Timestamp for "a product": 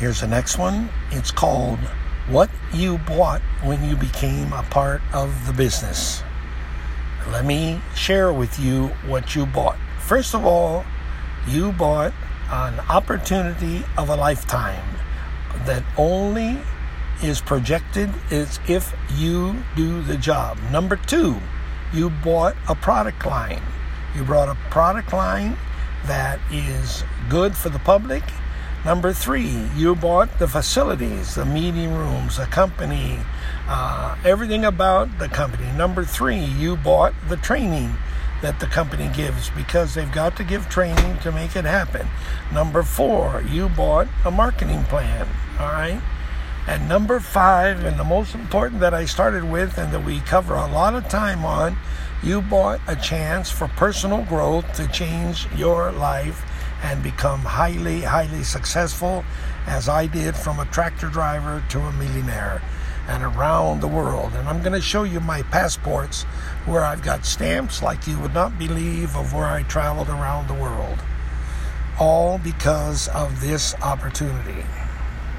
22.70-23.26, 24.48-25.12